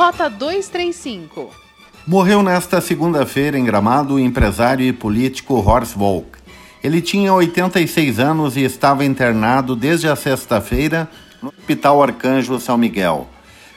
Rota 0.00 0.30
235. 0.30 1.50
Morreu 2.06 2.42
nesta 2.42 2.80
segunda-feira 2.80 3.58
em 3.58 3.64
Gramado 3.66 4.14
o 4.14 4.18
empresário 4.18 4.86
e 4.86 4.94
político 4.94 5.56
Horst 5.56 5.94
Volk. 5.94 6.38
Ele 6.82 7.02
tinha 7.02 7.34
86 7.34 8.18
anos 8.18 8.56
e 8.56 8.62
estava 8.62 9.04
internado 9.04 9.76
desde 9.76 10.08
a 10.08 10.16
sexta-feira 10.16 11.06
no 11.42 11.50
Hospital 11.50 12.02
Arcanjo 12.02 12.58
São 12.58 12.78
Miguel. 12.78 13.28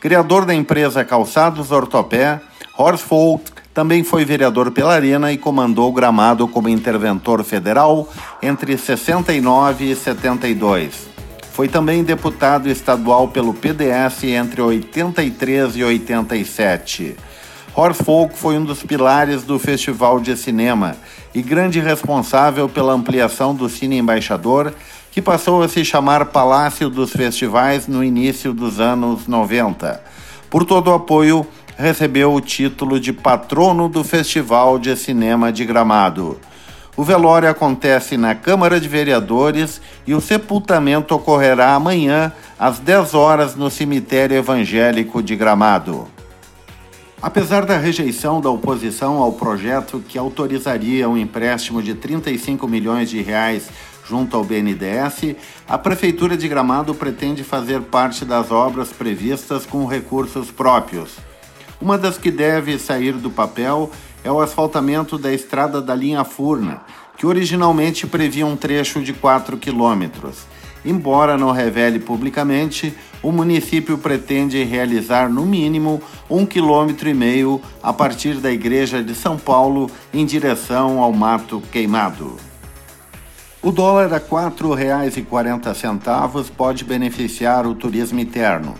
Criador 0.00 0.44
da 0.44 0.52
empresa 0.52 1.04
Calçados 1.04 1.70
Ortopé, 1.70 2.40
Horst 2.76 3.06
Volk 3.08 3.52
também 3.72 4.02
foi 4.02 4.24
vereador 4.24 4.72
pela 4.72 4.94
Arena 4.94 5.32
e 5.32 5.38
comandou 5.38 5.92
Gramado 5.92 6.48
como 6.48 6.68
interventor 6.68 7.44
federal 7.44 8.08
entre 8.42 8.76
69 8.76 9.92
e 9.92 9.94
72. 9.94 11.07
Foi 11.58 11.66
também 11.66 12.04
deputado 12.04 12.68
estadual 12.70 13.26
pelo 13.26 13.52
PDS 13.52 14.22
entre 14.22 14.62
83 14.62 15.74
e 15.74 15.82
87. 15.82 17.16
Horst 17.74 18.04
Folk 18.04 18.38
foi 18.38 18.56
um 18.56 18.64
dos 18.64 18.84
pilares 18.84 19.42
do 19.42 19.58
Festival 19.58 20.20
de 20.20 20.36
Cinema 20.36 20.96
e 21.34 21.42
grande 21.42 21.80
responsável 21.80 22.68
pela 22.68 22.92
ampliação 22.92 23.56
do 23.56 23.68
Cine 23.68 23.98
Embaixador, 23.98 24.72
que 25.10 25.20
passou 25.20 25.60
a 25.60 25.68
se 25.68 25.84
chamar 25.84 26.26
Palácio 26.26 26.88
dos 26.88 27.10
Festivais 27.10 27.88
no 27.88 28.04
início 28.04 28.52
dos 28.52 28.78
anos 28.78 29.26
90. 29.26 30.00
Por 30.48 30.64
todo 30.64 30.92
o 30.92 30.94
apoio, 30.94 31.44
recebeu 31.76 32.34
o 32.34 32.40
título 32.40 33.00
de 33.00 33.12
patrono 33.12 33.88
do 33.88 34.04
Festival 34.04 34.78
de 34.78 34.94
Cinema 34.94 35.50
de 35.50 35.64
Gramado. 35.64 36.38
O 36.98 37.04
velório 37.04 37.48
acontece 37.48 38.16
na 38.16 38.34
Câmara 38.34 38.80
de 38.80 38.88
Vereadores 38.88 39.80
e 40.04 40.14
o 40.14 40.20
sepultamento 40.20 41.14
ocorrerá 41.14 41.72
amanhã 41.72 42.32
às 42.58 42.80
10 42.80 43.14
horas 43.14 43.54
no 43.54 43.70
Cemitério 43.70 44.36
Evangélico 44.36 45.22
de 45.22 45.36
Gramado. 45.36 46.08
Apesar 47.22 47.64
da 47.64 47.76
rejeição 47.76 48.40
da 48.40 48.50
oposição 48.50 49.18
ao 49.18 49.30
projeto 49.30 50.02
que 50.08 50.18
autorizaria 50.18 51.08
um 51.08 51.16
empréstimo 51.16 51.80
de 51.80 51.94
35 51.94 52.66
milhões 52.66 53.08
de 53.08 53.22
reais 53.22 53.68
junto 54.04 54.36
ao 54.36 54.42
BNDES, 54.42 55.36
a 55.68 55.78
Prefeitura 55.78 56.36
de 56.36 56.48
Gramado 56.48 56.92
pretende 56.96 57.44
fazer 57.44 57.80
parte 57.80 58.24
das 58.24 58.50
obras 58.50 58.88
previstas 58.88 59.64
com 59.64 59.86
recursos 59.86 60.50
próprios. 60.50 61.12
Uma 61.80 61.96
das 61.96 62.18
que 62.18 62.32
deve 62.32 62.76
sair 62.76 63.12
do 63.12 63.30
papel 63.30 63.88
é 64.24 64.30
o 64.30 64.40
asfaltamento 64.40 65.18
da 65.18 65.32
estrada 65.32 65.80
da 65.80 65.94
linha 65.94 66.24
Furna, 66.24 66.82
que 67.16 67.26
originalmente 67.26 68.06
previa 68.06 68.46
um 68.46 68.56
trecho 68.56 69.02
de 69.02 69.12
4 69.12 69.56
quilômetros. 69.56 70.46
Embora 70.84 71.36
não 71.36 71.50
revele 71.50 71.98
publicamente, 71.98 72.94
o 73.22 73.32
município 73.32 73.98
pretende 73.98 74.62
realizar 74.62 75.28
no 75.28 75.44
mínimo 75.44 76.00
um 76.30 76.46
quilômetro 76.46 77.08
e 77.08 77.14
meio 77.14 77.60
a 77.82 77.92
partir 77.92 78.34
da 78.34 78.50
Igreja 78.50 79.02
de 79.02 79.14
São 79.14 79.36
Paulo 79.36 79.90
em 80.14 80.24
direção 80.24 81.00
ao 81.00 81.12
Mato 81.12 81.60
Queimado. 81.72 82.36
O 83.60 83.72
dólar 83.72 84.14
a 84.14 84.18
R$ 84.18 84.24
4,40 84.30 86.50
pode 86.56 86.84
beneficiar 86.84 87.66
o 87.66 87.74
turismo 87.74 88.20
interno 88.20 88.76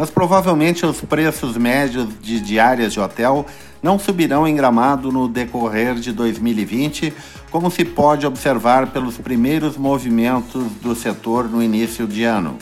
mas 0.00 0.08
provavelmente 0.08 0.86
os 0.86 0.98
preços 1.02 1.58
médios 1.58 2.08
de 2.22 2.40
diárias 2.40 2.90
de 2.90 2.98
hotel 2.98 3.44
não 3.82 3.98
subirão 3.98 4.48
em 4.48 4.56
Gramado 4.56 5.12
no 5.12 5.28
decorrer 5.28 5.96
de 5.96 6.10
2020, 6.10 7.12
como 7.50 7.70
se 7.70 7.84
pode 7.84 8.26
observar 8.26 8.86
pelos 8.86 9.18
primeiros 9.18 9.76
movimentos 9.76 10.64
do 10.80 10.94
setor 10.94 11.50
no 11.50 11.62
início 11.62 12.06
de 12.06 12.24
ano. 12.24 12.56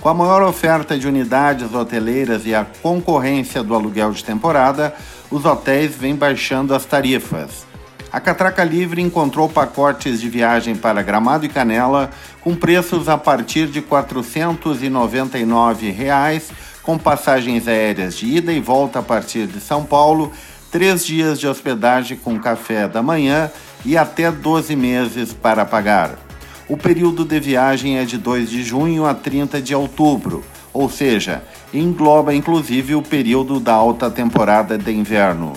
Com 0.00 0.08
a 0.08 0.14
maior 0.14 0.42
oferta 0.42 0.98
de 0.98 1.06
unidades 1.06 1.74
hoteleiras 1.74 2.46
e 2.46 2.54
a 2.54 2.64
concorrência 2.64 3.62
do 3.62 3.74
aluguel 3.74 4.12
de 4.12 4.24
temporada, 4.24 4.94
os 5.30 5.44
hotéis 5.44 5.94
vêm 5.94 6.16
baixando 6.16 6.74
as 6.74 6.86
tarifas. 6.86 7.73
A 8.14 8.20
Catraca 8.20 8.62
Livre 8.62 9.02
encontrou 9.02 9.48
pacotes 9.48 10.20
de 10.20 10.28
viagem 10.28 10.76
para 10.76 11.02
Gramado 11.02 11.44
e 11.44 11.48
Canela 11.48 12.10
com 12.40 12.54
preços 12.54 13.08
a 13.08 13.18
partir 13.18 13.66
de 13.66 13.82
499 13.82 15.90
reais, 15.90 16.52
com 16.80 16.96
passagens 16.96 17.66
aéreas 17.66 18.16
de 18.16 18.36
ida 18.36 18.52
e 18.52 18.60
volta 18.60 19.00
a 19.00 19.02
partir 19.02 19.48
de 19.48 19.60
São 19.60 19.84
Paulo, 19.84 20.30
três 20.70 21.04
dias 21.04 21.40
de 21.40 21.48
hospedagem 21.48 22.16
com 22.16 22.38
café 22.38 22.86
da 22.86 23.02
manhã 23.02 23.50
e 23.84 23.96
até 23.96 24.30
12 24.30 24.76
meses 24.76 25.32
para 25.32 25.64
pagar. 25.64 26.16
O 26.68 26.76
período 26.76 27.24
de 27.24 27.40
viagem 27.40 27.98
é 27.98 28.04
de 28.04 28.16
2 28.16 28.48
de 28.48 28.62
junho 28.62 29.06
a 29.06 29.12
30 29.12 29.60
de 29.60 29.74
outubro, 29.74 30.44
ou 30.72 30.88
seja, 30.88 31.42
engloba 31.72 32.32
inclusive 32.32 32.94
o 32.94 33.02
período 33.02 33.58
da 33.58 33.72
alta 33.72 34.08
temporada 34.08 34.78
de 34.78 34.92
inverno. 34.92 35.52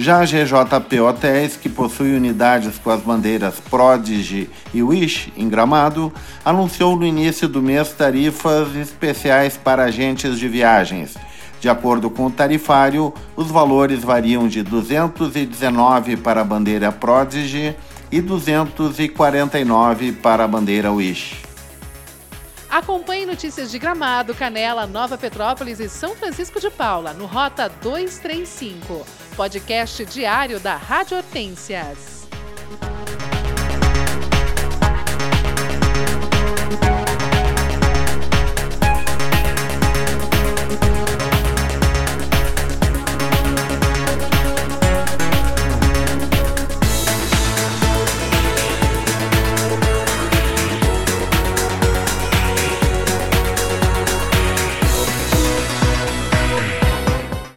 Já 0.00 0.20
a 0.20 0.24
GJP 0.24 0.98
Hotéis, 0.98 1.58
que 1.58 1.68
possui 1.68 2.16
unidades 2.16 2.78
com 2.78 2.88
as 2.88 3.02
bandeiras 3.02 3.60
Prodigy 3.60 4.48
e 4.72 4.82
Wish 4.82 5.30
em 5.36 5.46
Gramado, 5.46 6.10
anunciou 6.42 6.96
no 6.96 7.04
início 7.04 7.46
do 7.46 7.60
mês 7.60 7.92
tarifas 7.92 8.74
especiais 8.76 9.58
para 9.58 9.84
agentes 9.84 10.38
de 10.38 10.48
viagens. 10.48 11.18
De 11.60 11.68
acordo 11.68 12.08
com 12.08 12.24
o 12.24 12.30
tarifário, 12.30 13.12
os 13.36 13.48
valores 13.48 14.02
variam 14.02 14.48
de 14.48 14.62
219 14.62 16.16
para 16.16 16.40
a 16.40 16.44
bandeira 16.44 16.90
Prodigy 16.90 17.76
e 18.10 18.22
249 18.22 20.12
para 20.12 20.44
a 20.44 20.48
bandeira 20.48 20.90
Wish. 20.90 21.49
Acompanhe 22.70 23.26
notícias 23.26 23.68
de 23.72 23.80
Gramado, 23.80 24.32
Canela, 24.32 24.86
Nova 24.86 25.18
Petrópolis 25.18 25.80
e 25.80 25.88
São 25.88 26.14
Francisco 26.14 26.60
de 26.60 26.70
Paula 26.70 27.12
no 27.12 27.26
Rota 27.26 27.68
235, 27.68 29.04
podcast 29.36 30.04
diário 30.06 30.60
da 30.60 30.76
Rádio 30.76 31.16
Hortências. 31.16 32.19